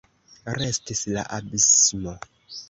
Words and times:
Restis 0.59 1.01
la 1.17 1.27
abismo. 1.37 2.17